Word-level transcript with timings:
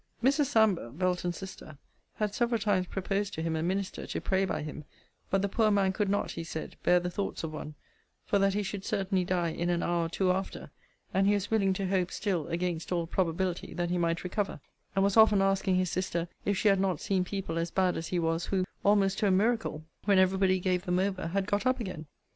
Mrs. 0.23 0.45
Sambre 0.45 0.89
(Belton's 0.89 1.37
sister) 1.37 1.77
had 2.15 2.33
several 2.33 2.57
times 2.59 2.87
proposed 2.87 3.35
to 3.35 3.43
him 3.43 3.55
a 3.55 3.61
minister 3.61 4.07
to 4.07 4.19
pray 4.19 4.45
by 4.45 4.63
him, 4.63 4.83
but 5.29 5.43
the 5.43 5.47
poor 5.47 5.69
man 5.69 5.93
could 5.93 6.09
not, 6.09 6.31
he 6.31 6.43
said, 6.43 6.75
bear 6.81 6.99
the 6.99 7.11
thoughts 7.11 7.43
of 7.43 7.53
one; 7.53 7.75
for 8.25 8.39
that 8.39 8.55
he 8.55 8.63
should 8.63 8.83
certainly 8.83 9.23
die 9.23 9.49
in 9.49 9.69
an 9.69 9.83
hour 9.83 10.05
or 10.05 10.09
two 10.09 10.31
after; 10.31 10.71
and 11.13 11.27
he 11.27 11.35
was 11.35 11.51
willing 11.51 11.71
to 11.73 11.87
hope 11.87 12.09
still, 12.09 12.47
against 12.47 12.91
all 12.91 13.05
probability, 13.05 13.75
that 13.75 13.91
he 13.91 13.99
might 13.99 14.23
recover; 14.23 14.59
and 14.95 15.03
was 15.03 15.17
often 15.17 15.39
asking 15.39 15.75
his 15.75 15.91
sister 15.91 16.27
if 16.45 16.57
she 16.57 16.67
had 16.67 16.79
not 16.79 16.99
seen 16.99 17.23
people 17.23 17.59
as 17.59 17.69
bad 17.69 17.95
as 17.95 18.07
he 18.07 18.17
was, 18.17 18.47
who, 18.47 18.65
almost 18.83 19.19
to 19.19 19.27
a 19.27 19.31
miracle, 19.31 19.85
when 20.05 20.17
every 20.17 20.39
body 20.39 20.59
gave 20.59 20.85
them 20.85 20.97
over, 20.97 21.27
had 21.27 21.45
got 21.45 21.67
up 21.67 21.79
again? 21.79 22.07